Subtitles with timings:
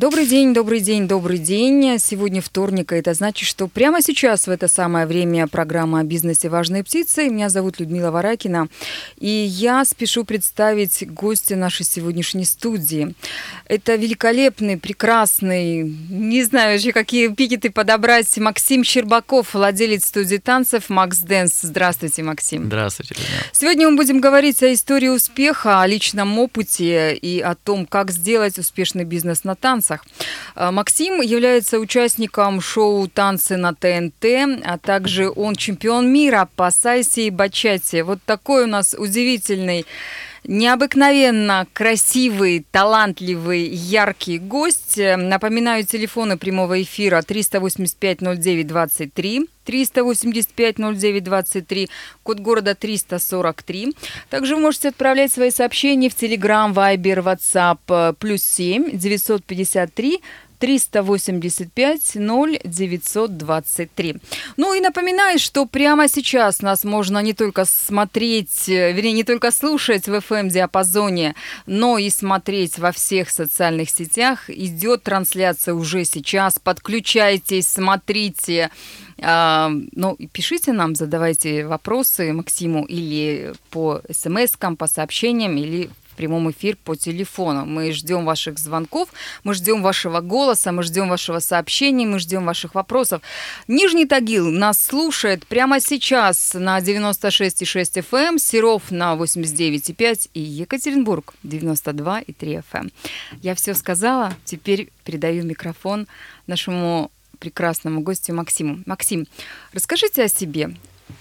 [0.00, 1.98] Добрый день, добрый день, добрый день.
[1.98, 6.48] Сегодня вторник, и это значит, что прямо сейчас в это самое время программа о бизнесе
[6.48, 7.28] «Важные птицы».
[7.28, 8.68] Меня зовут Людмила Варакина,
[9.18, 13.14] и я спешу представить гостя нашей сегодняшней студии.
[13.66, 21.18] Это великолепный, прекрасный, не знаю вообще, какие эпитеты подобрать, Максим Щербаков, владелец студии танцев «Макс
[21.18, 21.60] Дэнс».
[21.60, 22.64] Здравствуйте, Максим.
[22.64, 23.42] Здравствуйте, Людмила.
[23.52, 28.58] Сегодня мы будем говорить о истории успеха, о личном опыте и о том, как сделать
[28.58, 30.04] успешный бизнес на танцах танцах.
[30.54, 34.24] А, Максим является участником шоу «Танцы на ТНТ»,
[34.64, 38.02] а также он чемпион мира по сальсе и бачате.
[38.02, 39.86] Вот такой у нас удивительный
[40.52, 44.98] Необыкновенно красивый, талантливый, яркий гость.
[44.98, 51.88] Напоминаю, телефоны прямого эфира 385-09-23, 385-09-23,
[52.24, 53.94] код города 343.
[54.28, 60.20] Также вы можете отправлять свои сообщения в Telegram, Viber, WhatsApp, плюс 7 953
[60.60, 64.16] 385 0923.
[64.56, 69.50] Ну и напоминаю, что прямо сейчас нас можно не только смотреть, э, вернее, не только
[69.50, 71.34] слушать в FM-диапазоне,
[71.66, 74.48] но и смотреть во всех социальных сетях.
[74.48, 76.58] Идет трансляция уже сейчас.
[76.58, 78.70] Подключайтесь, смотрите.
[79.22, 86.76] А, ну, пишите нам, задавайте вопросы Максиму или по смс-кам, по сообщениям, или прямом эфир
[86.76, 87.64] по телефону.
[87.64, 89.08] Мы ждем ваших звонков,
[89.44, 93.22] мы ждем вашего голоса, мы ждем вашего сообщения, мы ждем ваших вопросов.
[93.68, 101.34] Нижний Тагил нас слушает прямо сейчас на 96,6 FM, эм, Серов на 89,5 и Екатеринбург
[101.42, 102.80] 92,3 FM.
[102.80, 102.92] Эм.
[103.42, 106.06] Я все сказала, теперь передаю микрофон
[106.46, 108.80] нашему прекрасному гостю Максиму.
[108.86, 109.26] Максим,
[109.72, 110.70] расскажите о себе.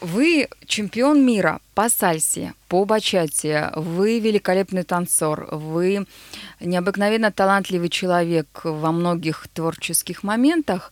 [0.01, 6.05] Вы чемпион мира по сальсе, по бачате, вы великолепный танцор, вы
[6.59, 10.91] необыкновенно талантливый человек во многих творческих моментах.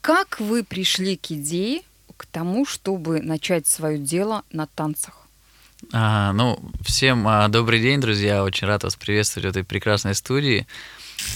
[0.00, 1.82] Как вы пришли к идее,
[2.16, 5.28] к тому, чтобы начать свое дело на танцах?
[5.92, 8.42] А, ну, всем а, добрый день, друзья.
[8.42, 10.66] Очень рад вас приветствовать в этой прекрасной студии.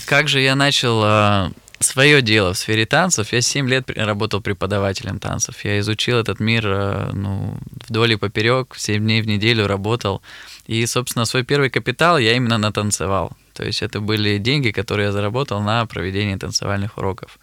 [0.07, 3.33] Как же я начал а, свое дело в сфере танцев.
[3.33, 5.65] Я 7 лет работал преподавателем танцев.
[5.65, 7.57] Я изучил этот мир э, ну,
[7.89, 10.23] вдоль и поперек, 7 дней в неделю работал.
[10.67, 13.33] И, собственно, свой первый капитал я именно натанцевал.
[13.53, 17.39] То есть это были деньги, которые я заработал на проведение танцевальных уроков.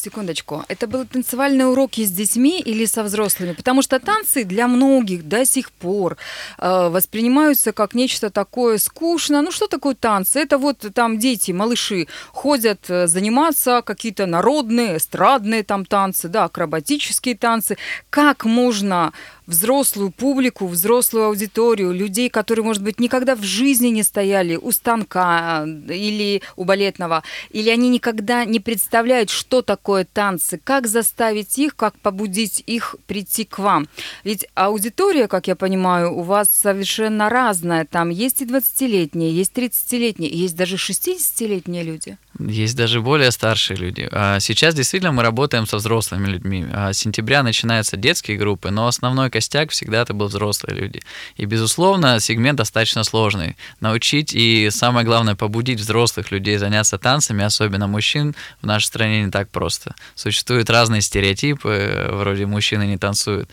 [0.00, 0.64] Секундочку.
[0.68, 3.52] Это были танцевальные уроки с детьми или со взрослыми?
[3.52, 6.16] Потому что танцы для многих до сих пор
[6.58, 9.42] э, воспринимаются как нечто такое скучное.
[9.42, 10.40] Ну что такое танцы?
[10.40, 17.36] Это вот там дети, малыши ходят э, заниматься, какие-то народные, эстрадные там танцы, да, акробатические
[17.36, 17.76] танцы.
[18.08, 19.12] Как можно
[19.50, 25.64] взрослую публику, взрослую аудиторию, людей, которые, может быть, никогда в жизни не стояли у станка
[25.66, 31.76] э, или у балетного, или они никогда не представляют, что такое танцы, как заставить их,
[31.76, 33.88] как побудить их прийти к вам.
[34.24, 37.84] Ведь аудитория, как я понимаю, у вас совершенно разная.
[37.84, 42.16] Там есть и 20-летние, есть 30-летние, есть даже 60-летние люди.
[42.38, 44.08] Есть даже более старшие люди.
[44.10, 46.64] А сейчас действительно мы работаем со взрослыми людьми.
[46.72, 51.00] А с сентября начинаются детские группы, но основной костяк всегда это был взрослые люди.
[51.36, 53.56] И, безусловно, сегмент достаточно сложный.
[53.80, 59.30] Научить и, самое главное, побудить взрослых людей заняться танцами, особенно мужчин, в нашей стране не
[59.30, 59.94] так просто.
[60.14, 63.48] Существуют разные стереотипы, вроде мужчины не танцуют.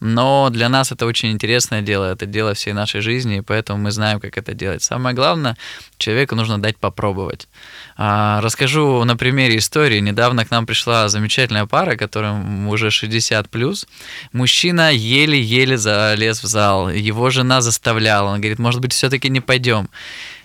[0.00, 3.90] Но для нас это очень интересное дело, это дело всей нашей жизни, и поэтому мы
[3.90, 4.82] знаем, как это делать.
[4.82, 5.56] Самое главное,
[5.96, 7.48] человеку нужно дать попробовать.
[7.96, 9.98] А, расскажу на примере истории.
[9.98, 13.86] Недавно к нам пришла замечательная пара, которым уже 60 плюс.
[14.32, 16.90] Мужчина еле-еле залез в зал.
[16.90, 18.30] Его жена заставляла.
[18.30, 19.88] Он говорит, может быть, все-таки не пойдем.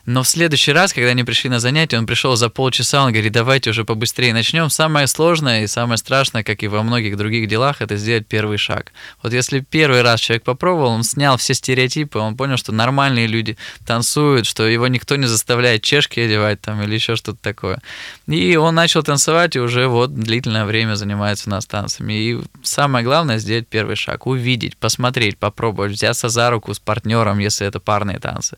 [0.06, 3.32] Но в следующий раз, когда они пришли на занятие, он пришел за полчаса, он говорит,
[3.32, 4.70] давайте уже побыстрее начнем.
[4.70, 8.92] Самое сложное и самое страшное, как и во многих других делах, это сделать первый шаг.
[9.22, 13.58] Вот если первый раз человек попробовал, он снял все стереотипы, он понял, что нормальные люди
[13.86, 17.80] танцуют, что его никто не заставляет чешки одевать там или еще что-то такое.
[18.28, 22.14] И он начал танцевать и уже вот длительное время занимается у нас танцами.
[22.14, 27.66] И самое главное сделать первый шаг, увидеть, посмотреть, попробовать, взяться за руку с партнером, если
[27.66, 28.58] это парные танцы.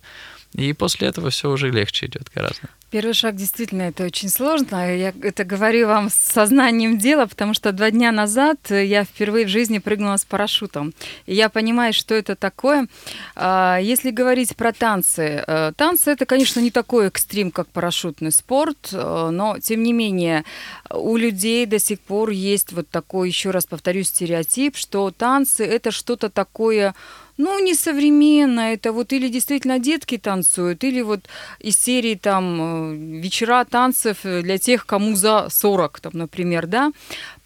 [0.56, 2.70] И после этого все уже легче идет гораздо.
[2.90, 4.96] Первый шаг действительно это очень сложно.
[4.96, 9.50] Я это говорю вам с сознанием дела, потому что два дня назад я впервые в
[9.50, 10.94] жизни прыгнула с парашютом.
[11.26, 12.88] И я понимаю, что это такое.
[13.36, 18.90] А, если говорить про танцы, э, танцы это, конечно, не такой экстрим, как парашютный спорт,
[18.94, 20.46] э, но тем не менее
[20.90, 25.92] у людей до сих пор есть вот такой, еще раз повторюсь, стереотип, что танцы это
[25.92, 26.96] что-то такое
[27.38, 31.28] ну, не современно, это вот или действительно детки танцуют, или вот
[31.60, 36.92] из серии там э, вечера танцев для тех, кому за 40, там, например, да.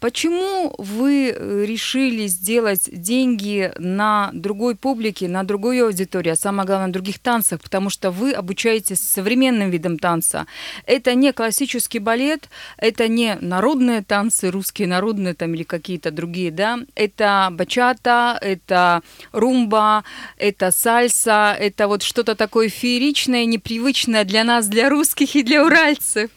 [0.00, 6.86] Почему вы э, решили сделать деньги на другой публике, на другой аудитории, а самое главное,
[6.86, 7.60] на других танцах?
[7.60, 10.46] Потому что вы обучаетесь современным видам танца.
[10.86, 12.48] Это не классический балет,
[12.78, 16.78] это не народные танцы, русские народные там или какие-то другие, да.
[16.94, 19.02] Это бачата, это
[19.32, 20.04] румба,
[20.38, 26.30] это сальса, это вот что-то такое фееричное, непривычное для нас, для русских и для уральцев.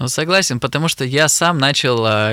[0.00, 2.32] Ну, согласен, потому что я сам начал, а,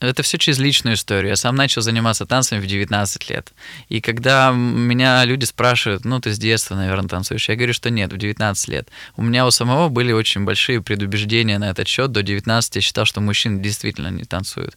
[0.00, 3.54] это все через личную историю, я сам начал заниматься танцами в 19 лет.
[3.88, 8.12] И когда меня люди спрашивают, ну, ты с детства, наверное, танцуешь, я говорю, что нет,
[8.12, 8.88] в 19 лет.
[9.16, 12.12] У меня у самого были очень большие предубеждения на этот счет.
[12.12, 14.76] До 19 я считал, что мужчины действительно не танцуют.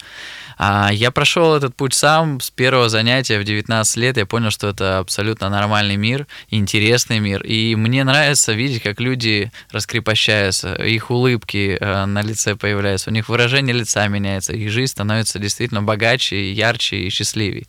[0.62, 4.68] А я прошел этот путь сам с первого занятия в 19 лет, я понял, что
[4.68, 7.42] это абсолютно нормальный мир, интересный мир.
[7.44, 13.30] И мне нравится видеть, как люди раскрепощаются, их улыбки э, на лице появляется, у них
[13.30, 17.66] выражение лица меняется, их жизнь становится действительно богаче, ярче и счастливее.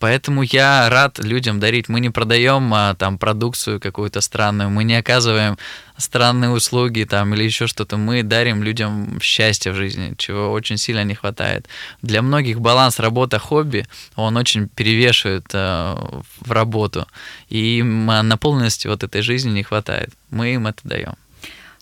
[0.00, 1.90] Поэтому я рад людям дарить.
[1.90, 5.58] Мы не продаем а, там продукцию какую-то странную, мы не оказываем
[5.98, 7.98] странные услуги там или еще что-то.
[7.98, 11.68] Мы дарим людям счастье в жизни, чего очень сильно не хватает.
[12.00, 13.86] Для многих баланс работа-хобби,
[14.16, 17.06] он очень перевешивает а, в работу.
[17.50, 20.10] И им наполненности вот этой жизни не хватает.
[20.30, 21.16] Мы им это даем.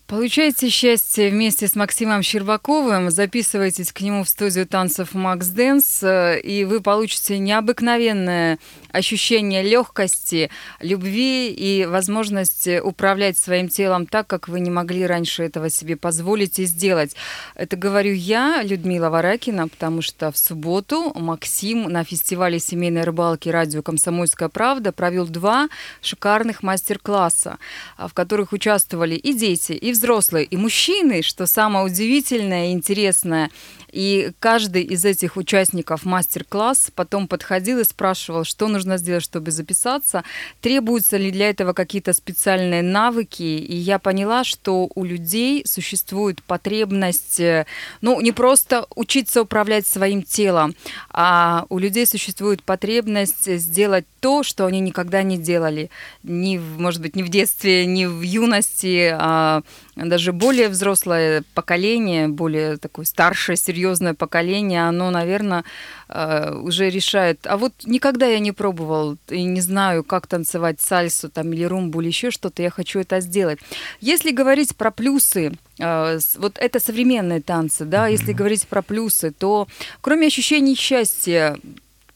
[0.09, 6.41] Получайте счастье вместе с Максимом Щербаковым, записывайтесь к нему в студию танцев Макс Дэнс, э,
[6.41, 8.59] и вы получите необыкновенное
[8.91, 10.49] ощущение легкости,
[10.81, 16.59] любви и возможность управлять своим телом так, как вы не могли раньше этого себе позволить
[16.59, 17.15] и сделать.
[17.55, 23.83] Это говорю я, Людмила Варакина, потому что в субботу Максим на фестивале семейной рыбалки радио
[23.83, 25.69] «Комсомольская правда» провел два
[26.01, 27.59] шикарных мастер-класса,
[27.99, 33.51] в которых участвовали и дети, и взрослые, и мужчины, что самое удивительное и интересное.
[33.91, 40.25] И каждый из этих участников мастер-класс потом подходил и спрашивал, что нужно сделать, чтобы записаться,
[40.61, 43.43] требуются ли для этого какие-то специальные навыки.
[43.43, 47.67] И я поняла, что у людей существует потребность, э,
[48.01, 50.75] ну, не просто учиться управлять своим телом,
[51.11, 55.91] а у людей существует потребность сделать то, что они никогда не делали.
[56.23, 59.63] Ни, может быть, ни в детстве, ни в юности, а
[60.07, 65.65] даже более взрослое поколение, более такое старшее, серьезное поколение, оно, наверное,
[66.09, 67.47] э, уже решает.
[67.47, 72.01] А вот никогда я не пробовал и не знаю, как танцевать сальсу там или румбу
[72.01, 73.59] или еще что-то, я хочу это сделать.
[74.01, 79.67] Если говорить про плюсы, э, вот это современные танцы, да, если говорить про плюсы, то
[80.01, 81.57] кроме ощущений счастья,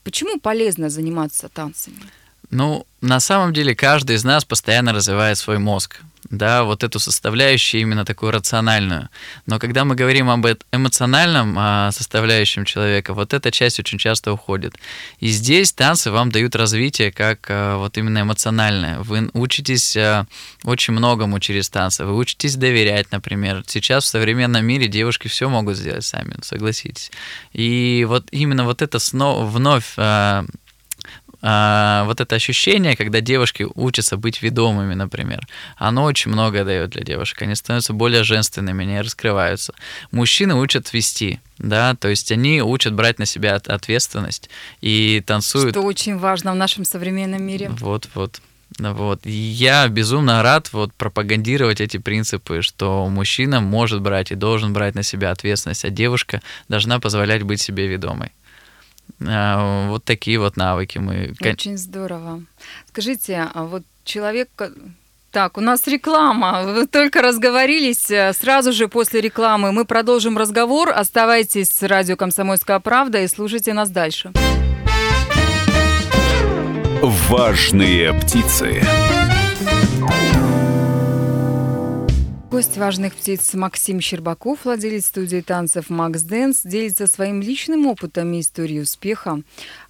[0.05, 1.99] почему полезно заниматься танцами?
[2.51, 6.03] Ну, на самом деле каждый из нас постоянно развивает свой мозг
[6.33, 9.11] да, вот эту составляющую именно такую рациональную.
[9.47, 14.75] Но когда мы говорим об эмоциональном а, составляющем человека, вот эта часть очень часто уходит.
[15.21, 18.99] И здесь танцы вам дают развитие как а, вот именно эмоциональное.
[19.01, 20.27] Вы учитесь а,
[20.65, 22.07] очень многому через танцы.
[22.07, 23.63] Вы учитесь доверять, например.
[23.67, 27.13] Сейчас в современном мире девушки все могут сделать сами, согласитесь.
[27.53, 29.97] И вот именно вот это снова, вновь
[31.45, 35.47] а, вот это ощущение, когда девушки учатся быть ведомыми, например,
[35.77, 37.43] оно очень много дает для девушек.
[37.43, 39.75] Они становятся более женственными, они раскрываются.
[40.13, 45.71] Мужчины учат вести, да, то есть они учат брать на себя ответственность и танцуют.
[45.71, 47.71] Что очень важно в нашем современном мире.
[47.71, 48.41] Вот, вот.
[48.79, 49.27] Вот.
[49.27, 54.95] И я безумно рад вот пропагандировать эти принципы, что мужчина может брать и должен брать
[54.95, 58.33] на себя ответственность, а девушка должна позволять быть себе ведомой.
[59.21, 61.35] А, вот такие вот навыки мы.
[61.41, 62.43] Очень здорово.
[62.89, 64.49] Скажите, а вот человек,
[65.31, 66.63] так, у нас реклама.
[66.63, 68.11] Вы только разговорились.
[68.37, 70.91] Сразу же после рекламы мы продолжим разговор.
[70.91, 74.33] Оставайтесь с радио «Комсомольская правда» и слушайте нас дальше.
[77.03, 78.83] Важные птицы.
[82.53, 88.41] Гость важных птиц Максим Щербаков, владелец студии танцев Макс Дэнс, делится своим личным опытом и
[88.41, 89.41] историей успеха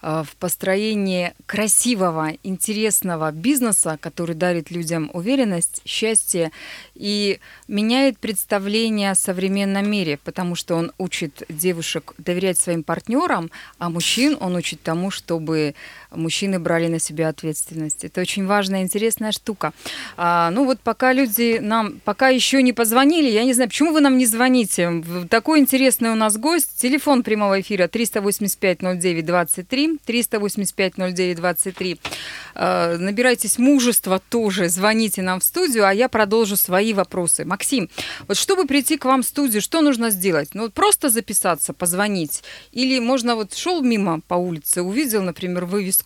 [0.01, 6.53] а, в построении красивого, интересного бизнеса, который дарит людям уверенность, счастье
[6.95, 13.91] и меняет представление о современном мире, потому что он учит девушек доверять своим партнерам, а
[13.91, 15.75] мужчин он учит тому, чтобы
[16.15, 18.05] мужчины брали на себя ответственность.
[18.05, 19.73] Это очень важная, интересная штука.
[20.17, 24.01] А, ну вот пока люди нам, пока еще не позвонили, я не знаю, почему вы
[24.01, 25.03] нам не звоните.
[25.29, 26.81] Такой интересный у нас гость.
[26.81, 31.99] Телефон прямого эфира 385-09-23, 385-09-23.
[32.55, 37.45] А, набирайтесь мужества тоже, звоните нам в студию, а я продолжу свои вопросы.
[37.45, 37.89] Максим,
[38.29, 40.51] вот чтобы прийти к вам в студию, что нужно сделать?
[40.55, 42.43] Ну, вот просто записаться, позвонить?
[42.73, 46.02] Или можно вот шел мимо по улице, увидел, например, вывеску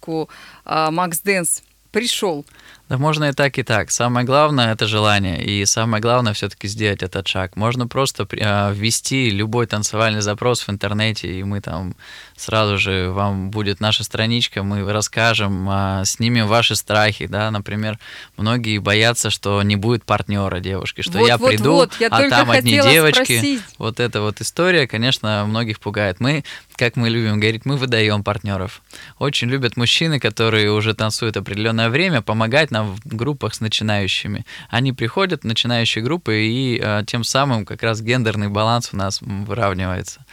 [0.65, 2.45] «Макс Дэнс», пришел–
[2.89, 3.91] да можно и так, и так.
[3.91, 5.43] Самое главное это желание.
[5.45, 7.57] И самое главное все-таки сделать этот шаг.
[7.57, 11.97] Можно просто э, ввести любой танцевальный запрос в интернете, и мы там
[12.37, 17.27] сразу же вам будет наша страничка, мы расскажем, э, снимем ваши страхи.
[17.27, 17.51] Да?
[17.51, 17.99] Например,
[18.37, 22.29] многие боятся, что не будет партнера девушки, что вот, я вот, приду, вот, я а
[22.31, 23.39] там одни девочки.
[23.39, 23.63] Спросить.
[23.79, 26.21] Вот эта вот история, конечно, многих пугает.
[26.21, 26.45] Мы,
[26.77, 28.81] как мы любим говорить, мы выдаем партнеров.
[29.19, 34.45] Очень любят мужчины, которые уже танцуют определенное время, помогать нам в группах с начинающими.
[34.69, 40.25] Они приходят начинающие группы, и э, тем самым как раз гендерный баланс у нас выравнивается.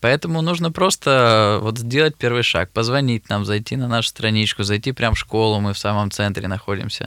[0.00, 5.14] Поэтому нужно просто вот сделать первый шаг, позвонить нам, зайти на нашу страничку, зайти прямо
[5.14, 7.06] в школу, мы в самом центре находимся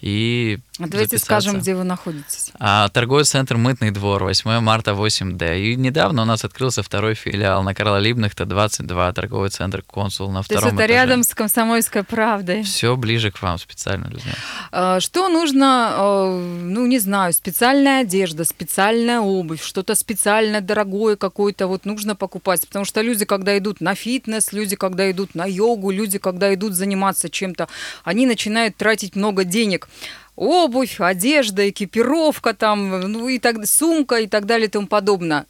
[0.00, 2.52] и а давайте скажем, где вы находитесь.
[2.60, 5.60] А, торговый центр «Мытный двор», 8 марта, 8Д.
[5.60, 10.42] И недавно у нас открылся второй филиал на Карла Либнахта, 22, торговый центр «Консул» на
[10.42, 10.92] втором То есть это этаже.
[10.92, 12.62] рядом с «Комсомольской правдой».
[12.62, 15.00] Все ближе к вам специально, Людмила.
[15.00, 21.86] Что нужно, а, ну, не знаю, специальная одежда, специальная обувь, что-то специальное, дорогое какое-то вот
[21.86, 26.18] нужно покупать, потому что люди, когда идут на фитнес, люди, когда идут на йогу, люди,
[26.18, 27.66] когда идут заниматься чем-то,
[28.04, 29.87] они начинают тратить много денег
[30.36, 35.46] обувь, одежда, экипировка там, ну и так сумка и так далее и тому подобное.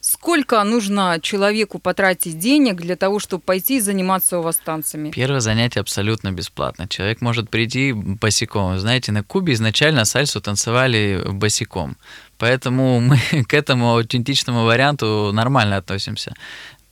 [0.00, 5.10] Сколько нужно человеку потратить денег для того, чтобы пойти и заниматься у вас танцами?
[5.10, 6.88] Первое занятие абсолютно бесплатно.
[6.88, 8.78] Человек может прийти босиком.
[8.78, 11.98] Знаете, на Кубе изначально сальсу танцевали босиком.
[12.38, 13.18] Поэтому мы
[13.48, 16.34] к этому аутентичному варианту нормально относимся.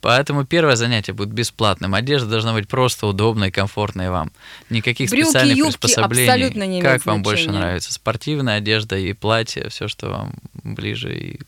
[0.01, 1.93] Поэтому первое занятие будет бесплатным.
[1.93, 4.31] Одежда должна быть просто удобной, комфортной вам.
[4.69, 6.29] Никаких Брюки, специальных юбки приспособлений.
[6.29, 7.13] абсолютно не как значения.
[7.13, 7.93] вам больше нравится?
[7.93, 11.39] Спортивная одежда и платье, все, что вам ближе и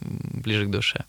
[0.00, 1.04] ближе к душе.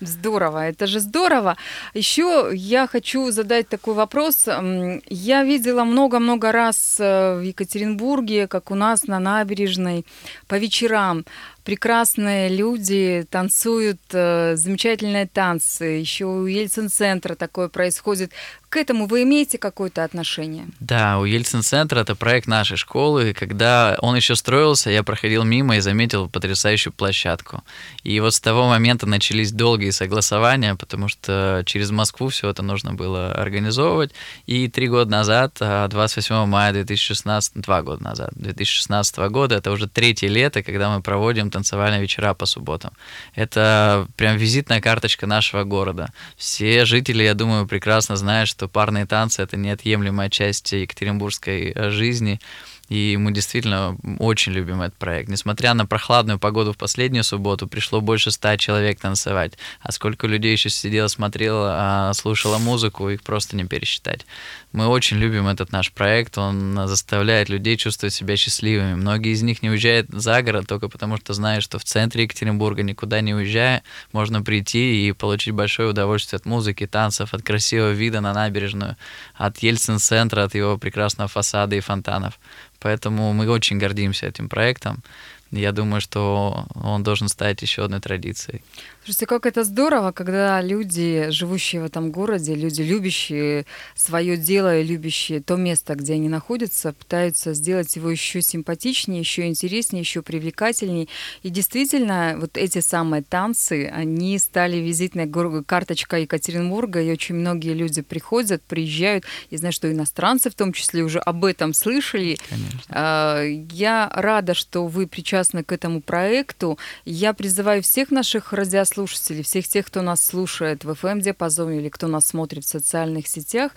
[0.00, 1.56] Здорово, это же здорово.
[1.92, 4.46] Еще я хочу задать такой вопрос.
[4.46, 10.06] Я видела много-много раз э, в Екатеринбурге, как у нас на набережной,
[10.46, 11.24] по вечерам
[11.68, 15.84] прекрасные люди танцуют э, замечательные танцы.
[15.84, 18.32] Еще у Ельцин-центра такое происходит.
[18.70, 20.68] К этому вы имеете какое-то отношение?
[20.78, 23.32] Да, у Ельцин-центра это проект нашей школы.
[23.32, 27.62] Когда он еще строился, я проходил мимо и заметил потрясающую площадку.
[28.02, 32.92] И вот с того момента начались долгие согласования, потому что через Москву все это нужно
[32.92, 34.12] было организовывать.
[34.46, 39.88] И три года назад, 28 а, мая 2016, два года назад, 2016 года, это уже
[39.88, 42.92] третье лето, когда мы проводим танцевальные вечера по субботам.
[43.34, 46.10] Это прям визитная карточка нашего города.
[46.36, 52.40] Все жители, я думаю, прекрасно знают, что парные танцы— это неотъемлемая часть екатеринбургской э, жизни.
[52.88, 55.28] И мы действительно очень любим этот проект.
[55.28, 59.58] Несмотря на прохладную погоду в последнюю субботу, пришло больше ста человек танцевать.
[59.80, 64.24] А сколько людей еще сидело, смотрело, а, слушало музыку, их просто не пересчитать.
[64.72, 68.94] Мы очень любим этот наш проект, он заставляет людей чувствовать себя счастливыми.
[68.94, 72.82] Многие из них не уезжают за город только потому, что знают, что в центре Екатеринбурга,
[72.82, 78.20] никуда не уезжая, можно прийти и получить большое удовольствие от музыки, танцев, от красивого вида
[78.20, 78.96] на набережную,
[79.34, 82.38] от Ельцин-центра, от его прекрасного фасада и фонтанов.
[82.80, 85.02] Поэтому мы очень гордимся этим проектом.
[85.50, 88.62] Я думаю, что он должен стать еще одной традицией.
[89.08, 94.84] Слушайте, как это здорово, когда люди, живущие в этом городе, люди, любящие свое дело и
[94.84, 101.08] любящие то место, где они находятся, пытаются сделать его еще симпатичнее, еще интереснее, еще привлекательнее.
[101.42, 105.26] И действительно, вот эти самые танцы, они стали визитной
[105.62, 109.24] карточкой Екатеринбурга, и очень многие люди приходят, приезжают.
[109.48, 112.36] Я знаю, что иностранцы в том числе уже об этом слышали.
[112.50, 112.78] Конечно.
[112.90, 116.78] А, я рада, что вы причастны к этому проекту.
[117.06, 122.08] Я призываю всех наших радиослушателей слушателей, всех тех, кто нас слушает в FM-диапазоне или кто
[122.08, 123.72] нас смотрит в социальных сетях,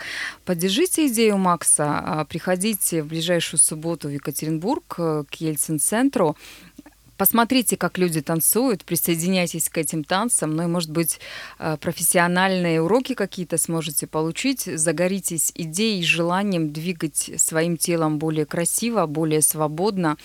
[0.46, 6.36] поддержите идею Макса, а, приходите в ближайшую субботу в Екатеринбург э, к Ельцин-центру,
[7.22, 11.20] посмотрите, как люди танцуют, присоединяйтесь к этим танцам, ну и, может быть,
[11.60, 19.44] э, профессиональные уроки какие-то сможете получить, загоритесь идеей, желанием двигать своим телом более красиво, более
[19.44, 20.18] свободно.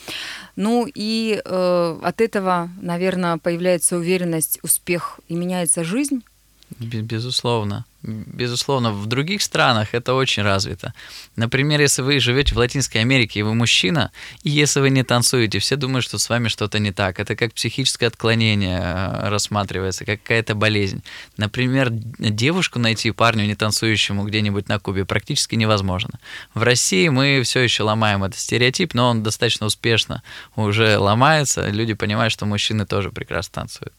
[0.56, 6.22] Ну и э, от этого, наверное, появляется уверенность, успех и меняется жизнь.
[6.78, 7.84] Безусловно.
[8.02, 10.94] Безусловно, в других странах это очень развито.
[11.34, 14.12] Например, если вы живете в Латинской Америке, и вы мужчина,
[14.44, 17.18] и если вы не танцуете, все думают, что с вами что-то не так.
[17.18, 21.02] Это как психическое отклонение э, рассматривается, как какая-то болезнь.
[21.36, 26.20] Например, девушку найти парню не танцующему где-нибудь на Кубе практически невозможно.
[26.54, 30.22] В России мы все еще ломаем этот стереотип, но он достаточно успешно
[30.54, 31.68] уже ломается.
[31.70, 33.94] Люди понимают, что мужчины тоже прекрасно танцуют.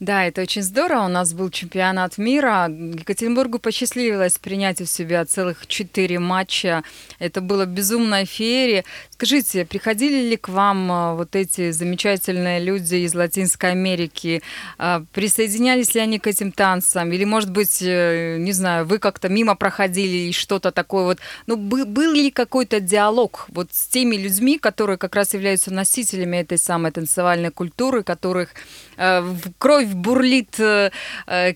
[0.00, 1.06] Да, это очень здорово.
[1.06, 2.68] У нас был чемпионат мира.
[2.68, 6.84] Екатеринбургу посчастливилось принять у себя целых четыре матча.
[7.18, 8.84] Это было безумной феерии.
[9.18, 14.42] Скажите, приходили ли к вам а, вот эти замечательные люди из Латинской Америки?
[14.78, 17.10] А, присоединялись ли они к этим танцам?
[17.10, 21.18] Или, может быть, э, не знаю, вы как-то мимо проходили и что-то такое вот?
[21.48, 26.58] Ну, был ли какой-то диалог вот с теми людьми, которые как раз являются носителями этой
[26.58, 28.50] самой танцевальной культуры, которых
[28.98, 30.92] э, кровь бурлит, э,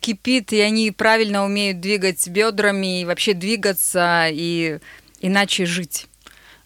[0.01, 4.81] кипит, и они правильно умеют двигать бедрами и вообще двигаться и
[5.21, 6.09] иначе жить.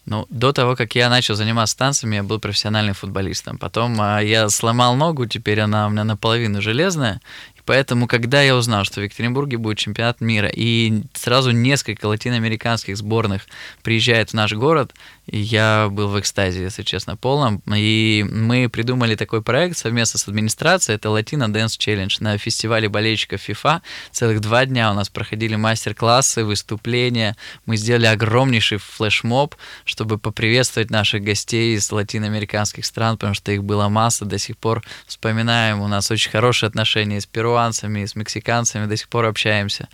[0.07, 3.57] Ну, до того, как я начал заниматься танцами, я был профессиональным футболистом.
[3.57, 7.19] Потом а, я сломал ногу, теперь она у меня наполовину железная,
[7.67, 13.41] Поэтому, когда я узнал, что в Екатеринбурге будет чемпионат мира, и сразу несколько латиноамериканских сборных
[13.83, 14.93] приезжает в наш город,
[15.27, 17.61] я был в экстазе, если честно, полном.
[17.75, 23.47] И мы придумали такой проект совместно с администрацией, это Latino Dance Challenge на фестивале болельщиков
[23.47, 23.81] FIFA.
[24.11, 27.35] Целых два дня у нас проходили мастер-классы, выступления.
[27.65, 33.89] Мы сделали огромнейший флешмоб, чтобы поприветствовать наших гостей из латиноамериканских стран, потому что их была
[33.89, 35.81] масса, до сих пор вспоминаем.
[35.81, 39.87] У нас очень хорошие отношения с Перу, перуанцами, с мексиканцами до сих пор общаемся.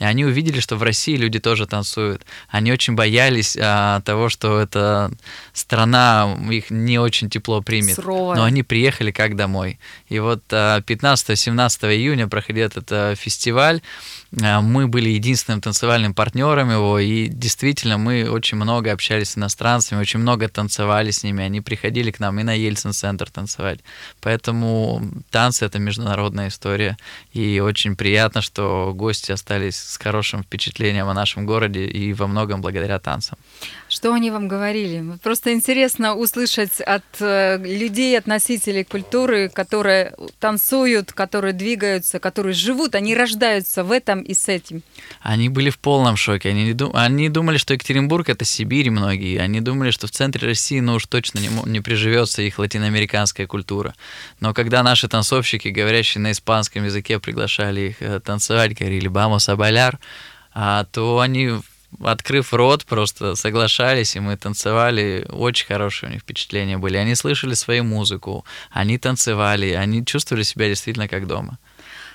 [0.00, 2.24] И они увидели, что в России люди тоже танцуют.
[2.48, 5.12] Они очень боялись а, того, что эта
[5.52, 7.96] страна их не очень тепло примет.
[7.96, 8.36] Суровая.
[8.36, 9.78] Но они приехали как домой.
[10.08, 13.82] И вот а, 15-17 июня проходил этот а, фестиваль.
[14.42, 20.00] А, мы были единственным танцевальным партнером его, и действительно мы очень много общались с иностранцами,
[20.00, 21.44] очень много танцевали с ними.
[21.44, 23.80] Они приходили к нам и на Ельцин-центр танцевать.
[24.22, 26.96] Поэтому танцы— это международная история.
[27.34, 32.60] И очень приятно, что гости остались с хорошим впечатлением о нашем городе и во многом
[32.60, 33.38] благодаря танцам.
[34.00, 35.18] Что они вам говорили?
[35.22, 42.94] Просто интересно услышать от э, людей, от носителей культуры, которые танцуют, которые двигаются, которые живут,
[42.94, 44.82] они рождаются в этом и с этим.
[45.20, 46.50] Они были в полном шоке.
[46.50, 46.92] Они, не дум...
[46.94, 49.38] они думали, что Екатеринбург это Сибирь многие.
[49.38, 53.94] Они думали, что в центре России ну уж точно не, не приживется их латиноамериканская культура.
[54.40, 59.80] Но когда наши танцовщики, говорящие на испанском языке, приглашали их э, танцевать, говорили «Бамос абаля»,
[59.80, 59.98] популяр,
[60.52, 61.52] а, то они
[62.00, 65.26] открыв рот, просто соглашались, и мы танцевали.
[65.28, 66.96] Очень хорошие у них впечатления были.
[66.96, 71.58] Они слышали свою музыку, они танцевали, они чувствовали себя действительно как дома.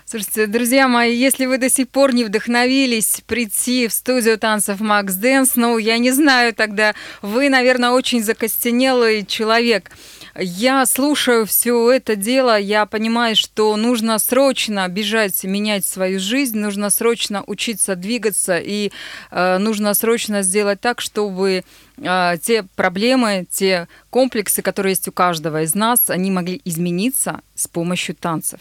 [0.07, 5.15] Слушайте, друзья мои, если вы до сих пор не вдохновились прийти в студию танцев Макс
[5.15, 9.89] Дэнс, ну, я не знаю, тогда вы, наверное, очень закостенелый человек.
[10.37, 16.89] Я слушаю все это дело, я понимаю, что нужно срочно бежать, менять свою жизнь, нужно
[16.89, 18.91] срочно учиться двигаться, и
[19.31, 21.63] э, нужно срочно сделать так, чтобы
[21.97, 27.69] э, те проблемы, те комплексы, которые есть у каждого из нас, они могли измениться с
[27.69, 28.59] помощью танцев.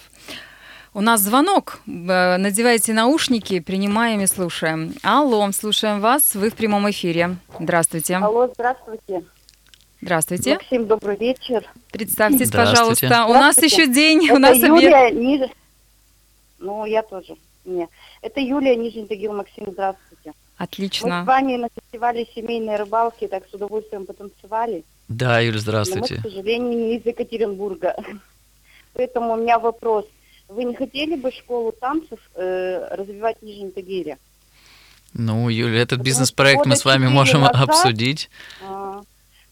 [0.92, 1.80] У нас звонок.
[1.88, 4.94] Э, надевайте наушники, принимаем и слушаем.
[5.02, 6.36] Алло, слушаем вас.
[6.36, 7.36] Вы в прямом эфире.
[7.58, 8.14] Здравствуйте.
[8.18, 9.24] Алло, здравствуйте.
[10.04, 10.54] Здравствуйте.
[10.54, 11.64] Максим, добрый вечер.
[11.90, 13.24] Представьтесь, пожалуйста.
[13.26, 15.50] У нас еще день, Это у нас Юлия Ниж...
[16.58, 17.36] Ну, я тоже.
[17.64, 17.88] Не.
[18.20, 19.32] Это Юлия Нижний Тагил.
[19.32, 20.34] Максим, здравствуйте.
[20.58, 21.20] Отлично.
[21.20, 24.84] Мы с вами на фестивале семейной рыбалки, так с удовольствием потанцевали.
[25.08, 26.16] Да, Юля, здравствуйте.
[26.16, 27.96] Но мы, к сожалению, не из Екатеринбурга.
[28.92, 30.04] Поэтому у меня вопрос.
[30.48, 34.18] Вы не хотели бы школу танцев э, развивать в Нижнем Тагиле?
[35.14, 38.28] Ну, Юля, этот бизнес-проект мы с вами можем назад, обсудить.
[38.62, 39.00] А,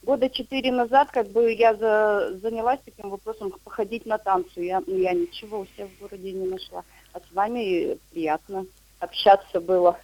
[0.02, 4.60] года четыре назад как бы я за, занялась таким вопросом походить на танцы.
[4.60, 6.84] Я, ну, я ничего у себя в городе не нашла.
[7.12, 8.66] А с вами приятно
[8.98, 9.98] общаться было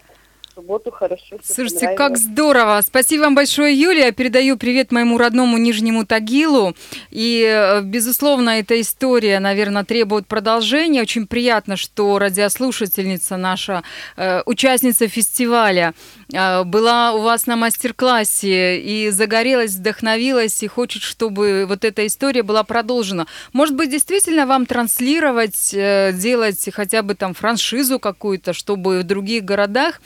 [0.59, 1.37] субботу хорошо.
[1.45, 2.81] Слушайте, как здорово.
[2.85, 4.11] Спасибо вам большое, Юлия.
[4.11, 6.75] Передаю привет моему родному Нижнему Тагилу.
[7.13, 11.03] И, э, безусловно, эта история, наверное, требует продолжения.
[11.03, 13.85] Очень приятно, что радиослушательница наша,
[14.17, 15.95] э, участница фестиваля,
[16.35, 22.43] а, была у вас на мастер-классе и загорелась, вдохновилась и хочет, чтобы вот эта история
[22.43, 23.27] была продолжена.
[23.53, 29.45] Может быть, действительно вам транслировать, э, делать хотя бы там франшизу какую-то, чтобы в других
[29.45, 30.01] городах,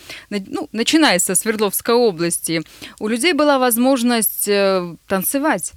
[0.46, 2.62] ну, начиная со Свердловской области,
[2.98, 5.72] у людей была возможность э, танцевать?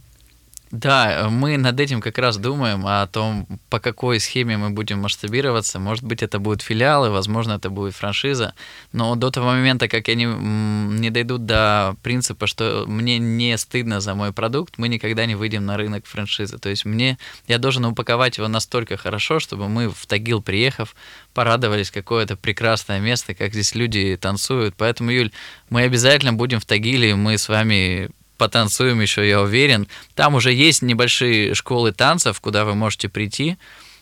[0.76, 5.80] Да, мы над этим как раз думаем о том, по какой схеме мы будем масштабироваться.
[5.80, 8.54] Может быть, это будут филиалы, возможно, это будет франшиза.
[8.92, 14.16] Но до того момента, как они не дойдут до принципа, что мне не стыдно за
[14.16, 16.58] мой продукт, мы никогда не выйдем на рынок франшизы.
[16.58, 20.94] То есть мне, я должен упаковать его настолько хорошо, чтобы мы в Тагил приехав,
[21.34, 24.76] порадовались какое-то прекрасное место, как здесь люди танцуют.
[24.78, 25.32] Поэтому, Юль,
[25.70, 29.88] мы обязательно будем в Тагиле, мы с вами потанцуем еще, я уверен.
[30.14, 33.58] Там уже есть небольшие школы танцев, куда вы можете прийти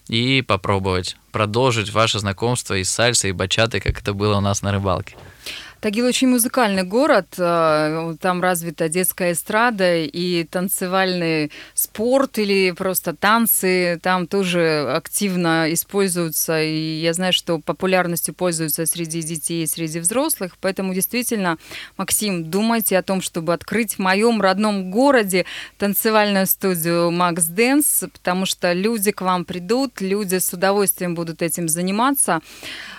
[0.07, 4.61] и попробовать продолжить ваше знакомство и с сальсой, и бачатой, как это было у нас
[4.61, 5.15] на рыбалке.
[5.83, 13.99] Тагил очень музыкальный город, э, там развита детская эстрада и танцевальный спорт или просто танцы
[14.01, 20.55] там тоже активно используются, и я знаю, что популярностью пользуются среди детей и среди взрослых,
[20.61, 21.57] поэтому действительно,
[21.97, 25.45] Максим, думайте о том, чтобы открыть в моем родном городе
[25.79, 31.67] танцевальную студию Макс Дэнс, потому что люди к вам придут, люди с удовольствием будут этим
[31.67, 32.39] заниматься.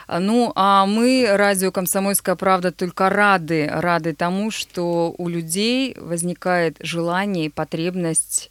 [0.09, 7.47] Ну, а мы, радио «Комсомольская правда», только рады, рады тому, что у людей возникает желание
[7.47, 8.51] и потребность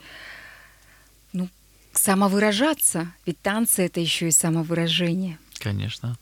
[1.32, 1.50] ну,
[1.94, 3.08] самовыражаться.
[3.26, 5.38] Ведь танцы– это еще и самовыражение.
[5.60, 6.18] Конечно.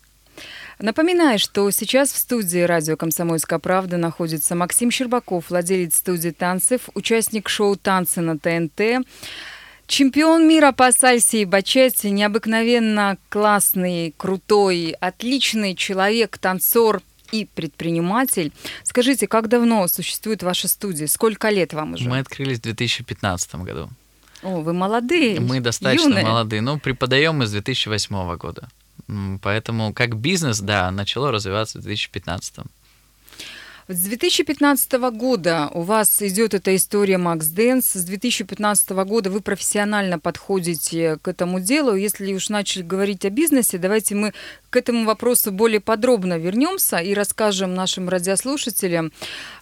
[0.80, 7.50] Напоминаю, что сейчас в студии радио «Комсомольская правда» находится Максим Щербаков, владелец студии танцев, участник
[7.50, 9.06] шоу «Танцы на ТНТ»,
[9.92, 17.02] Чемпион мира по сальсе и бачете, необыкновенно классный, крутой, отличный человек, танцор
[17.34, 18.54] и предприниматель.
[18.84, 21.08] Скажите, как давно существует ваша студия?
[21.08, 22.08] Сколько лет вам уже?
[22.08, 23.90] Мы открылись в 2015 году.
[24.44, 25.42] О, вы молодые.
[25.42, 26.24] Мы достаточно юные.
[26.24, 26.62] молодые.
[26.62, 28.70] Ну, преподаем мы с 2008 года.
[29.42, 32.60] Поэтому как бизнес, да, начало развиваться в 2015.
[33.94, 37.86] С 2015 года у вас идет эта история Макс Дэнс.
[37.86, 41.96] С 2015 года вы профессионально подходите к этому делу.
[41.96, 44.34] Если уж начали говорить о бизнесе, давайте мы
[44.72, 49.12] к этому вопросу более подробно вернемся и расскажем нашим радиослушателям,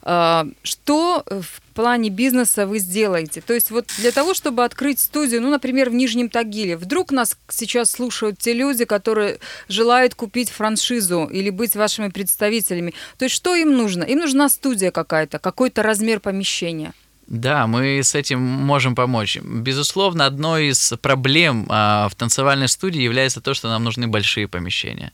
[0.04, 3.42] а, что в плане бизнеса вы сделаете.
[3.42, 7.38] То есть вот для того, чтобы открыть студию, ну, например, в Нижнем Тагиле, вдруг нас
[7.50, 12.94] сейчас слушают те люди, которые желают купить франшизу или быть вашими представителями.
[13.18, 14.04] То есть что им нужно?
[14.04, 16.94] Им нужна студия какая-то, какой-то размер помещения.
[17.30, 19.38] Да, мы с этим можем помочь.
[19.38, 25.14] Безусловно, одной из проблем а, в танцевальной студии является то, что нам нужны большие помещения.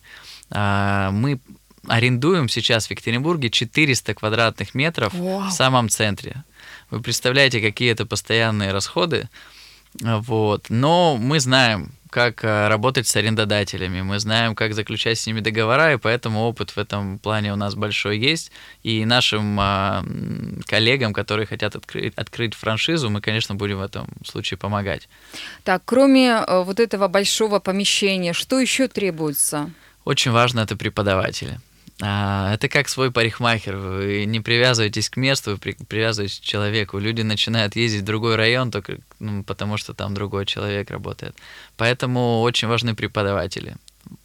[0.49, 1.41] А, мы
[1.88, 5.49] арендуем сейчас в Екатеринбурге 400 квадратных метров Вау.
[5.49, 6.45] в самом центре.
[6.89, 9.28] Вы представляете, какие это постоянные расходы.
[9.99, 10.67] Вот.
[10.69, 15.91] Но мы знаем, как э, работать с арендодателями, мы знаем, как заключать с ними договора,
[15.91, 18.54] и поэтому опыт в этом плане у нас большой есть.
[18.84, 20.01] И нашим а,
[20.65, 25.10] коллегам, которые хотят открыть, открыть франшизу, мы, конечно, будем в этом случае помогать.
[25.65, 29.69] Так, кроме э, вот этого большого помещения, что еще требуется?
[30.06, 31.60] Очень важно это преподаватели.
[32.01, 33.77] А, это как свой парикмахер.
[33.77, 36.99] Вы не привязываетесь к месту, вы привязываетесь к человеку.
[36.99, 41.36] Люди начинают ездить в другой район только ну, потому, что там другой человек работает.
[41.77, 43.75] Поэтому очень важны преподаватели.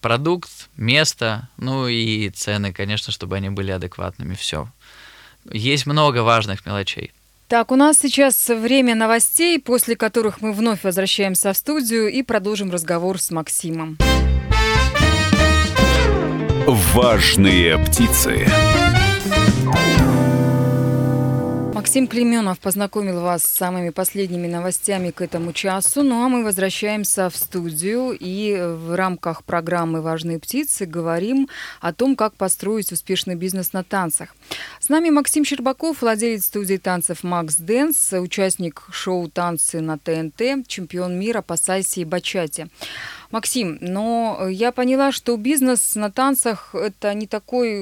[0.00, 4.34] Продукт, место, ну и цены, конечно, чтобы они были адекватными.
[4.34, 4.68] Все.
[5.50, 7.12] Есть много важных мелочей.
[7.48, 12.70] Так, у нас сейчас время новостей, после которых мы вновь возвращаемся в студию и продолжим
[12.70, 13.96] разговор с Максимом.
[16.72, 18.46] Важные птицы.
[21.90, 26.04] Максим Клеменов познакомил вас с самыми последними новостями к этому часу.
[26.04, 31.48] Ну а мы возвращаемся в студию и в рамках программы «Важные птицы» говорим
[31.80, 34.36] о том, как построить успешный бизнес на танцах.
[34.78, 41.18] С нами Максим Щербаков, владелец студии танцев «Макс Дэнс», участник шоу «Танцы на ТНТ», чемпион
[41.18, 42.68] мира по сальсе и бачате.
[43.32, 47.80] Максим, но я поняла, что бизнес на танцах это не такой,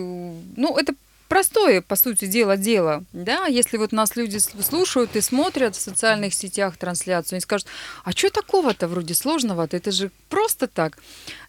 [0.57, 0.95] ну, это
[1.29, 3.05] простое, по сути дела, дело.
[3.13, 3.47] Да?
[3.47, 7.69] Если вот нас люди слушают и смотрят в социальных сетях трансляцию, они скажут,
[8.05, 9.77] а что такого-то вроде сложного-то?
[9.77, 10.99] Это же просто так.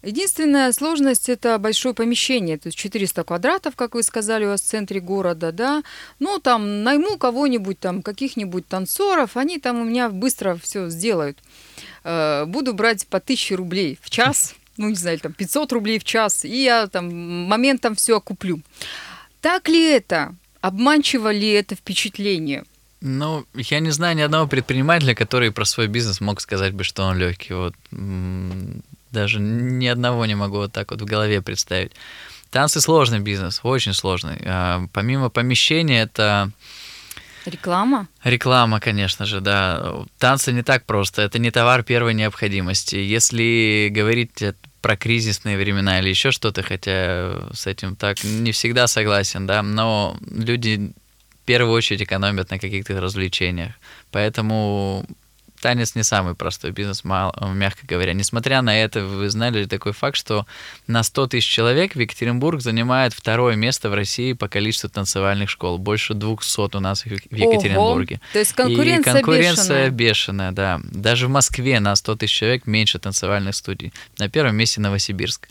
[0.02, 2.58] Единственная сложность– это большое помещение.
[2.58, 5.82] То есть 400 квадратов, как вы сказали, у вас в центре города, да.
[6.18, 11.38] Ну, там найму кого-нибудь, там каких-нибудь танцоров, они там у меня быстро все сделают.
[12.04, 16.04] Э, буду брать по 1000 рублей в час, ну, не знаю, там 500 рублей в
[16.04, 18.60] час, и я там моментом все окуплю.
[19.40, 20.34] Так ли это?
[20.60, 22.64] Обманчиво ли это впечатление?
[23.00, 27.04] Ну, я не знаю ни одного предпринимателя, который про свой бизнес мог сказать бы, что
[27.04, 27.54] он легкий.
[27.54, 27.74] Вот
[29.10, 31.92] даже ни одного не могу вот так вот в голове представить.
[32.50, 34.38] Танцы сложный бизнес, очень сложный.
[34.44, 36.50] А, помимо помещения, это
[37.46, 38.06] Реклама?
[38.22, 40.04] Реклама, конечно же, да.
[40.18, 41.22] Танцы не так просто.
[41.22, 42.96] Это не товар первой необходимости.
[42.96, 44.42] Если говорить
[44.82, 50.16] про кризисные времена или еще что-то, хотя с этим так не всегда согласен, да, но
[50.30, 50.92] люди
[51.42, 53.72] в первую очередь экономят на каких-то развлечениях.
[54.10, 55.04] Поэтому
[55.60, 58.12] танец не самый простой бизнес, мягко говоря.
[58.12, 60.46] Несмотря на это, вы знали такой факт, что
[60.86, 65.78] на 100 тысяч человек Екатеринбург занимает второе место в России по количеству танцевальных школ.
[65.78, 68.16] Больше 200 у нас в Екатеринбурге.
[68.16, 68.22] Ого.
[68.32, 70.50] То есть конкуренция, И конкуренция бешеная.
[70.50, 70.80] бешеная, да.
[70.84, 73.92] Даже в Москве на 100 тысяч человек меньше танцевальных студий.
[74.18, 75.48] На первом месте Новосибирск.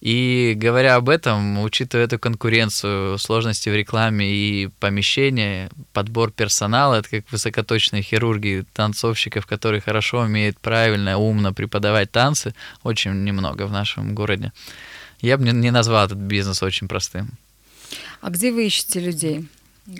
[0.00, 7.10] И говоря об этом, учитывая эту конкуренцию, сложности в рекламе и помещении, подбор персонала, это
[7.10, 14.14] как высокоточные хирурги, танцовщиков, которые хорошо умеют правильно, умно преподавать танцы, очень немного в нашем
[14.14, 14.52] городе.
[15.20, 17.32] Я бы не назвал этот бизнес очень простым.
[18.22, 19.48] А где вы ищете людей?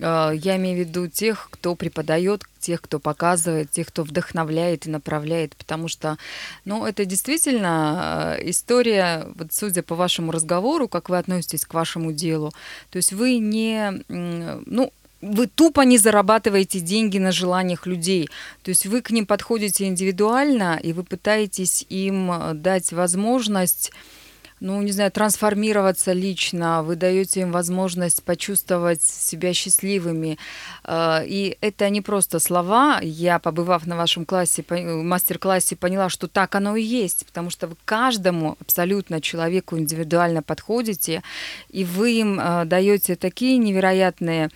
[0.02, 4.90] А, я имею в виду тех, кто преподает, тех, кто показывает, тех, кто вдохновляет и
[4.90, 6.18] направляет, потому что,
[6.64, 12.12] ну, это действительно э, история, вот судя по вашему разговору, как вы относитесь к вашему
[12.12, 12.52] делу,
[12.90, 18.28] то есть вы не, ну, вы тупо не зарабатываете деньги на желаниях людей.
[18.62, 23.92] То есть вы к ним подходите индивидуально, и вы пытаетесь им э, дать возможность
[24.60, 30.38] ну, не знаю, трансформироваться лично, вы даете им возможность почувствовать себя счастливыми.
[30.84, 33.00] Э, и это не просто слова.
[33.02, 37.76] Я, побывав на вашем классе, мастер-классе, поняла, что так оно и есть, потому что вы
[37.84, 41.22] каждому абсолютно человеку индивидуально подходите,
[41.70, 44.50] и вы им э, даете такие невероятные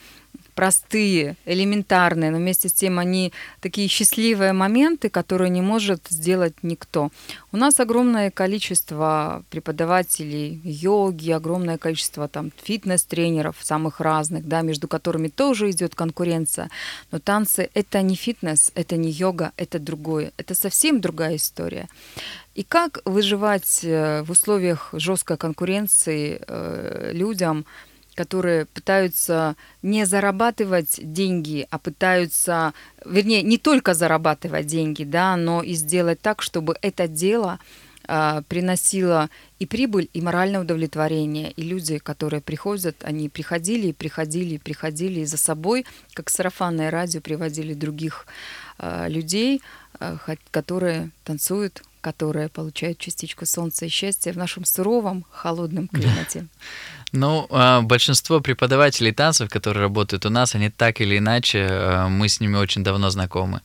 [0.55, 7.11] простые, элементарные, но вместе с тем они такие счастливые моменты, которые не может сделать никто.
[7.53, 15.29] У нас огромное количество преподавателей йоги, огромное количество там фитнес-тренеров самых разных, да, между которыми
[15.29, 16.71] тоже идет конкуренция.
[17.11, 20.33] Но танцы— это не фитнес, это не йога, это другое.
[20.37, 21.89] Это совсем другая история.
[22.55, 27.67] И как выживать э, в условиях жесткой конкуренции э, людям,
[28.15, 32.73] которые пытаются не зарабатывать деньги, а пытаются,
[33.05, 37.59] вернее, не только зарабатывать деньги, да, но и сделать так, чтобы это дело
[38.07, 41.51] э, приносило и прибыль, и моральное удовлетворение.
[41.53, 46.91] И люди, которые приходят, они приходили, и приходили, и приходили, и за собой, как сарафанное
[46.91, 48.27] радио, приводили других
[48.79, 49.61] э, людей,
[50.01, 50.17] э,
[50.51, 56.47] которые танцуют, которые получают частичку солнца и счастья в нашем суровом, холодном климате.
[57.17, 62.29] Ну, а, большинство преподавателей танцев, которые работают у нас, они так или иначе, а, мы
[62.29, 63.61] с ними очень давно знакомы.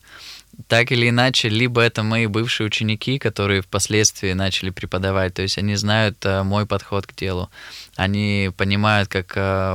[0.68, 5.74] Так или иначе, либо это мои бывшие ученики, которые впоследствии начали преподавать, то есть они
[5.74, 7.50] знают а, мой подход к делу,
[7.96, 9.32] они понимают, как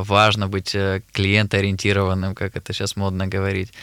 [0.08, 3.73] важно быть э, клиентоориентированным, как это сейчас модно говорить.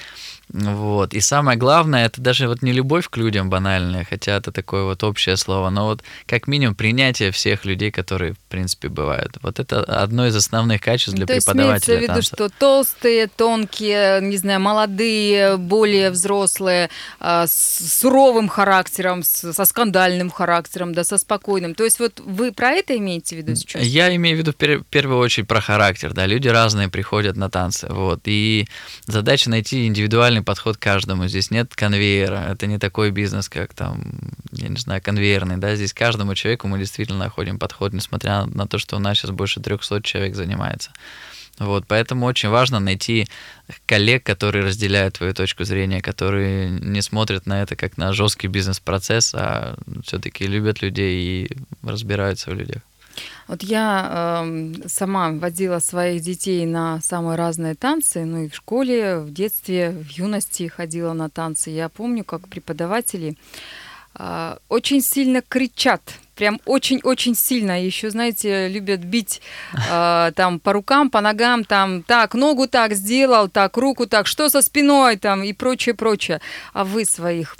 [0.52, 1.14] Вот.
[1.14, 5.02] И самое главное, это даже вот не любовь к людям банальная, хотя это такое вот
[5.02, 9.38] общее слово, но вот как минимум принятие всех людей, которые, в принципе, бывают.
[9.40, 13.28] Вот это одно из основных качеств для То есть преподавателя имеется в виду, что толстые,
[13.28, 21.16] тонкие, не знаю, молодые, более взрослые, а, с суровым характером, со скандальным характером, да, со
[21.16, 21.74] спокойным.
[21.74, 23.82] То есть вот вы про это имеете в виду сейчас?
[23.82, 27.86] Я имею в виду в первую очередь про характер, да, люди разные приходят на танцы,
[27.88, 28.68] вот, и
[29.06, 31.26] задача найти индивидуальный подход к каждому.
[31.26, 32.48] Здесь нет конвейера.
[32.50, 34.02] Это не такой бизнес, как там,
[34.52, 35.56] я не знаю, конвейерный.
[35.56, 35.74] Да?
[35.76, 39.60] Здесь каждому человеку мы действительно находим подход, несмотря на то, что у нас сейчас больше
[39.60, 40.92] 300 человек занимается.
[41.58, 43.28] Вот, поэтому очень важно найти
[43.86, 49.34] коллег, которые разделяют твою точку зрения, которые не смотрят на это как на жесткий бизнес-процесс,
[49.34, 52.82] а все-таки любят людей и разбираются в людях.
[53.48, 59.18] Вот я э, сама водила своих детей на самые разные танцы, ну и в школе,
[59.18, 61.70] в детстве, в юности ходила на танцы.
[61.70, 63.36] Я помню, как преподаватели
[64.14, 66.00] э, очень сильно кричат,
[66.34, 67.84] прям очень-очень сильно.
[67.84, 69.40] Еще, знаете, любят бить
[69.74, 74.48] э, там по рукам, по ногам, там так, ногу так сделал, так, руку так, что
[74.48, 76.40] со спиной там и прочее, прочее.
[76.72, 77.56] А вы своих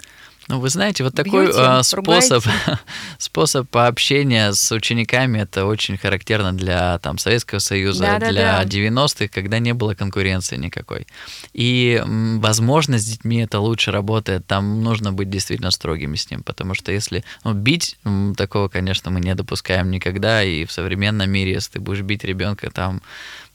[0.47, 2.43] ну, вы знаете, вот такой Бьете, э, способ,
[3.17, 9.27] способ общения с учениками, это очень характерно для там, Советского Союза, да, для да, 90-х,
[9.29, 11.07] когда не было конкуренции никакой.
[11.53, 16.73] И, возможно, с детьми это лучше работает, там нужно быть действительно строгими с ним, потому
[16.73, 17.97] что если ну, бить,
[18.35, 22.69] такого, конечно, мы не допускаем никогда, и в современном мире, если ты будешь бить ребенка,
[22.69, 23.01] там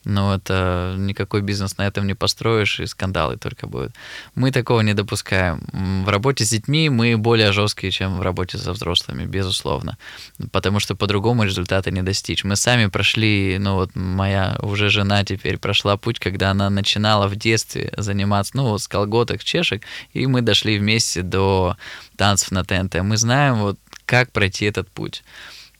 [0.08, 3.92] но это никакой бизнес на этом не построишь, и скандалы только будут.
[4.34, 5.62] Мы такого не допускаем.
[6.04, 9.98] В работе с детьми мы более жесткие, чем в работе со взрослыми, безусловно,
[10.50, 12.44] потому что по-другому результата не достичь.
[12.44, 17.36] Мы сами прошли, ну вот моя уже жена теперь прошла путь, когда она начинала в
[17.36, 21.76] детстве заниматься, ну с колготок, чешек, и мы дошли вместе до
[22.16, 23.02] танцев на ТНТ.
[23.02, 25.22] Мы знаем вот как пройти этот путь.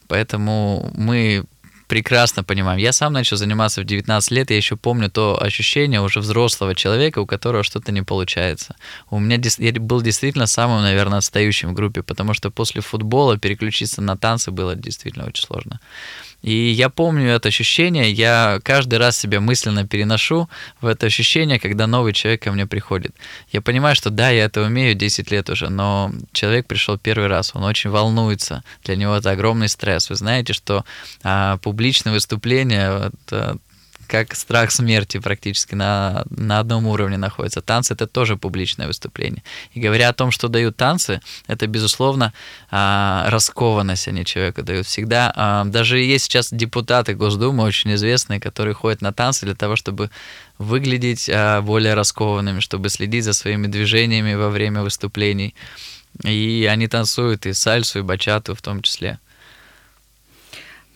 [0.07, 1.45] Поэтому мы
[1.89, 2.79] прекрасно понимаем.
[2.79, 7.19] Я сам начал заниматься в 19 лет, я еще помню то ощущение уже взрослого человека,
[7.21, 8.77] у которого что-то не получается.
[9.11, 14.03] У меня я был действительно самым, наверное, отстающим в группе, потому что после футбола переключиться
[14.03, 15.81] на танцы было действительно очень сложно.
[16.43, 20.49] И я помню это ощущение, я каждый раз себя мысленно переношу
[20.81, 23.13] в это ощущение, когда новый человек ко мне приходит.
[23.51, 27.53] Я понимаю, что да, я это умею 10 лет уже, но человек пришел первый раз,
[27.55, 30.11] он очень волнуется, для него это огромный стресс.
[30.11, 30.85] Вы знаете, что
[31.25, 33.57] а, публичное выступление, это
[34.09, 37.61] как страх смерти практически на, на одном уровне находится.
[37.61, 39.45] Танцы это тоже публичное выступление.
[39.75, 42.33] И говоря о том, что дают танцы, это, безусловно,
[42.73, 44.87] а, раскованность они человеку дают.
[44.87, 49.77] Всегда, а, даже есть сейчас депутаты Госдумы очень известные, которые ходят на танцы для того,
[49.77, 50.11] чтобы
[50.59, 55.55] выглядеть а, более раскованными, чтобы следить за своими движениями во время выступлений.
[56.25, 59.21] И они танцуют и сальсу, и бачату в том числе.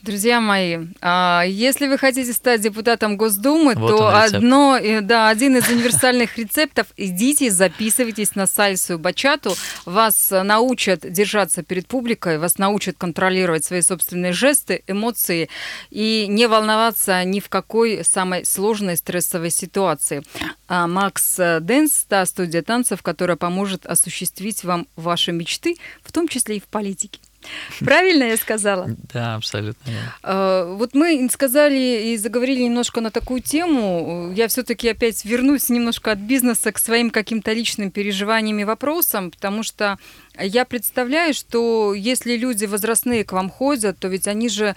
[0.02, 5.68] Друзья мои, а, если вы хотите стать депутатом Госдумы, вот то одно, да, один из
[5.68, 9.54] универсальных рецептов– идите, записывайтесь на сальсу бачату.
[9.84, 15.48] Вас научат держаться перед публикой, вас научат контролировать свои собственные жесты, эмоции
[15.90, 20.24] и не волноваться ни в какой самой сложной стрессовой ситуации.
[20.66, 26.56] А Макс Дэнс– та студия танцев, которая поможет осуществить вам ваши мечты, в том числе
[26.56, 27.20] и в политике.
[27.80, 28.88] Правильно я сказала?
[29.12, 29.92] Да, абсолютно.
[30.22, 34.32] А, вот мы сказали и заговорили немножко на такую тему.
[34.34, 39.62] Я все-таки опять вернусь немножко от бизнеса к своим каким-то личным переживаниям и вопросам, потому
[39.62, 39.98] что
[40.38, 44.74] я представляю, что если люди возрастные к вам ходят, то ведь они же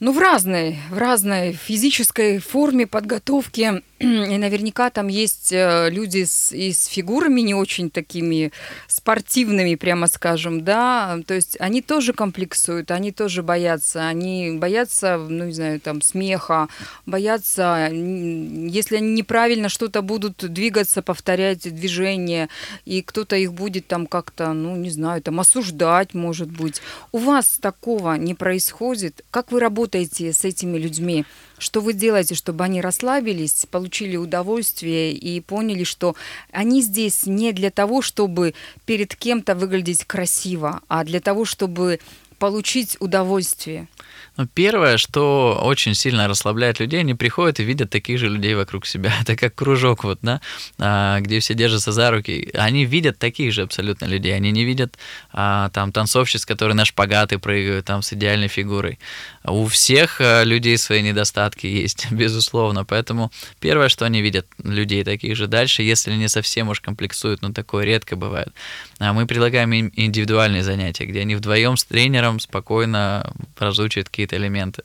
[0.00, 6.52] ну, в разной, в разной физической форме подготовки и наверняка там есть э, люди с,
[6.52, 8.50] и с фигурами не очень такими
[8.88, 15.44] спортивными, прямо скажем, да, то есть они тоже комплексуют, они тоже боятся, они боятся, ну,
[15.44, 16.68] не знаю, там, смеха,
[17.06, 22.48] боятся, если они неправильно что-то будут двигаться, повторять движение,
[22.84, 26.82] и кто-то их будет там как-то, ну, не знаю, там, осуждать, может быть.
[27.12, 29.24] У вас такого не происходит?
[29.30, 31.24] Как вы работаете с этими людьми?
[31.58, 36.16] Что вы делаете, чтобы они расслабились, получили удовольствие и поняли, что
[36.50, 38.54] они здесь не для того, чтобы
[38.86, 42.00] перед кем-то выглядеть красиво, а для того, чтобы
[42.38, 43.88] получить удовольствие?
[44.36, 48.84] Ну, первое, что очень сильно расслабляет людей, они приходят и видят таких же людей вокруг
[48.84, 49.12] себя.
[49.22, 50.40] Это как кружок, вот, да,
[50.78, 52.50] а, где все держатся за руки.
[52.54, 54.34] Они видят таких же абсолютно людей.
[54.34, 54.98] Они не видят
[55.32, 58.98] а, там танцовщиц, которые на шпагаты прыгают там с идеальной фигурой.
[59.44, 62.84] У всех а, людей свои недостатки есть, безусловно.
[62.84, 65.46] Поэтому первое, что они видят людей таких же.
[65.46, 68.52] Дальше, если не совсем уж комплексуют, но такое редко бывает,
[68.98, 74.82] мы предлагаем им индивидуальные занятия, где они вдвоем с тренером спокойно разучат какие какие-то элементы,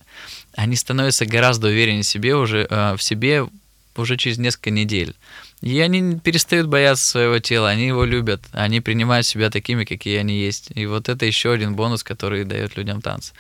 [0.55, 3.47] они становятся гораздо увереннее в себе уже, э, в себе
[3.95, 5.15] уже через несколько недель.
[5.61, 10.39] И они перестают бояться своего тела, они его любят, они принимают себя такими, какие они
[10.39, 10.71] есть.
[10.75, 13.33] И вот это еще один бонус, который дает людям танцы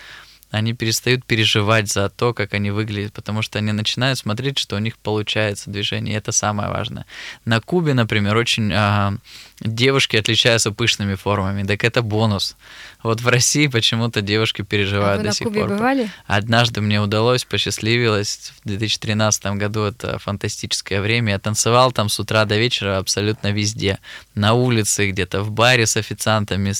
[0.51, 4.79] они перестают переживать за то, как они выглядят, потому что они начинают смотреть, что у
[4.79, 7.05] них получается движение, и это самое важное.
[7.45, 9.13] На Кубе, например, очень а,
[9.59, 12.55] девушки отличаются пышными формами, так это бонус.
[13.03, 15.69] Вот в России почему-то девушки переживают а вы до на сих Кубе пор.
[15.69, 16.09] бывали?
[16.25, 22.45] Однажды мне удалось, посчастливилось, в 2013 году это фантастическое время, я танцевал там с утра
[22.45, 23.99] до вечера абсолютно везде,
[24.33, 26.73] на улице, где-то в баре с официантами,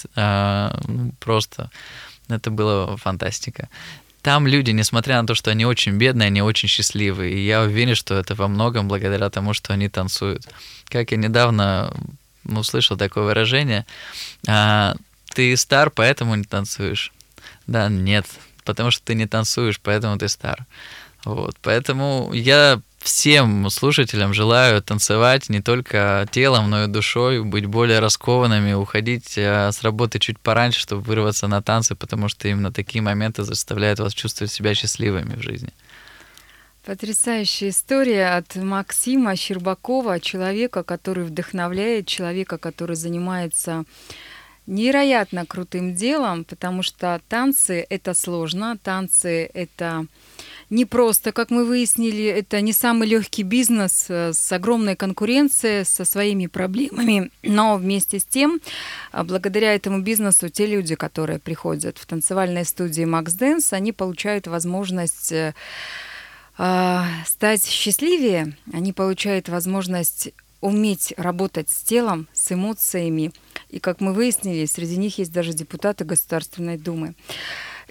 [0.87, 1.69] ну, просто
[2.29, 3.69] это было фантастика.
[4.21, 7.33] Там люди, несмотря на то, что они очень бедные, они очень счастливые.
[7.33, 10.47] И я уверен, что это во многом благодаря тому, что они танцуют.
[10.89, 11.93] Как я недавно
[12.43, 13.85] услышал такое выражение,
[14.47, 14.95] а,
[15.33, 17.13] ты стар, поэтому не танцуешь.
[17.67, 18.25] Да, нет,
[18.65, 20.65] потому что ты не танцуешь, поэтому ты стар.
[21.23, 27.99] Вот, поэтому я всем слушателям желаю танцевать не только телом, но и душой, быть более
[27.99, 33.01] раскованными, уходить э, с работы чуть пораньше, чтобы вырваться на танцы, потому что именно такие
[33.01, 35.71] моменты заставляют вас чувствовать себя счастливыми в жизни.
[36.85, 43.83] Потрясающая история от Максима Щербакова, человека, который вдохновляет, человека, который занимается
[44.69, 50.05] невероятно крутым делом, потому что танцы– это сложно, танцы– это
[50.69, 56.05] не просто, как мы выяснили, это не самый легкий бизнес э, с огромной конкуренцией, со
[56.05, 57.31] своими проблемами.
[57.41, 58.61] Но вместе с тем,
[59.11, 64.45] а, благодаря этому бизнесу, те люди, которые приходят в танцевальные студии Max Dance, они получают
[64.45, 65.55] возможность э,
[66.57, 70.29] а, стать счастливее, они получают возможность
[70.61, 73.31] уметь работать с телом, с эмоциями.
[73.69, 77.13] И, как мы выяснили, среди них есть даже депутаты Государственной Думы.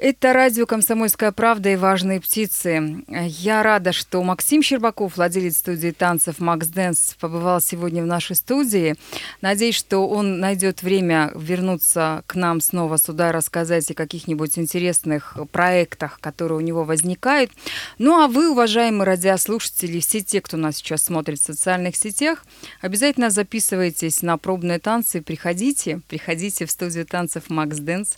[0.01, 3.03] Это радио «Комсомольская правда» и «Важные птицы».
[3.09, 8.95] Я рада, что Максим Щербаков, владелец студии танцев «Макс Дэнс», побывал сегодня в нашей студии.
[9.41, 16.21] Надеюсь, что он найдет время вернуться к нам снова сюда, рассказать о каких-нибудь интересных проектах,
[16.21, 17.51] которые у него возникают.
[17.99, 22.45] Ну а вы, уважаемые радиослушатели, все те, кто нас сейчас смотрит в социальных сетях,
[22.81, 28.15] обязательно записывайтесь на пробные танцы, приходите, приходите в студию танцев «Макс Дэнс».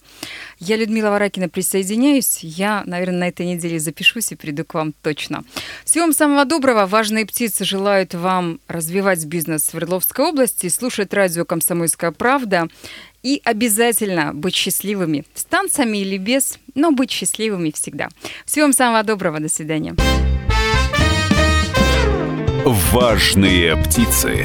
[0.58, 2.40] Я Людмила Варакина, присоединяюсь.
[2.42, 5.44] Я, наверное, на этой неделе запишусь и приду к вам точно.
[5.84, 6.86] Всего вам самого доброго.
[6.86, 12.68] Важные птицы желают вам развивать бизнес в Свердловской области, слушать радио «Комсомольская правда»
[13.22, 15.24] и обязательно быть счастливыми.
[15.34, 18.08] С танцами или без, но быть счастливыми всегда.
[18.44, 19.38] Всего вам самого доброго.
[19.38, 19.94] До свидания.
[22.64, 24.44] Важные птицы.